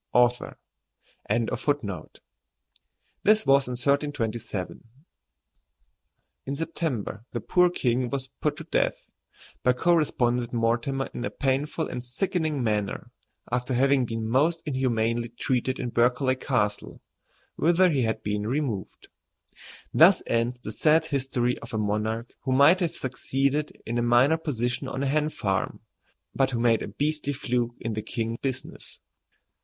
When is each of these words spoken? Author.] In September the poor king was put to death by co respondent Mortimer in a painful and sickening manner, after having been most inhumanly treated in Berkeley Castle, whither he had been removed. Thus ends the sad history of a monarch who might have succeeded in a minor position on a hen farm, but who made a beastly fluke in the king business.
Author.] 0.13 0.57
In 1.29 1.47
September 1.55 2.09
the 7.29 7.43
poor 7.47 7.69
king 7.69 8.09
was 8.09 8.27
put 8.41 8.55
to 8.57 8.63
death 8.63 8.95
by 9.61 9.73
co 9.73 9.93
respondent 9.93 10.51
Mortimer 10.53 11.07
in 11.13 11.23
a 11.23 11.29
painful 11.29 11.87
and 11.87 12.03
sickening 12.03 12.63
manner, 12.63 13.11
after 13.51 13.75
having 13.75 14.05
been 14.07 14.27
most 14.27 14.63
inhumanly 14.65 15.29
treated 15.29 15.77
in 15.77 15.91
Berkeley 15.91 16.35
Castle, 16.35 16.99
whither 17.55 17.91
he 17.91 18.01
had 18.01 18.23
been 18.23 18.47
removed. 18.47 19.07
Thus 19.93 20.23
ends 20.25 20.61
the 20.61 20.71
sad 20.71 21.05
history 21.05 21.59
of 21.59 21.75
a 21.75 21.77
monarch 21.77 22.33
who 22.41 22.53
might 22.53 22.79
have 22.79 22.95
succeeded 22.95 23.79
in 23.85 23.99
a 23.99 24.01
minor 24.01 24.37
position 24.37 24.87
on 24.87 25.03
a 25.03 25.07
hen 25.07 25.29
farm, 25.29 25.81
but 26.33 26.49
who 26.49 26.59
made 26.59 26.81
a 26.81 26.87
beastly 26.87 27.33
fluke 27.33 27.75
in 27.79 27.93
the 27.93 28.01
king 28.01 28.39
business. 28.41 28.99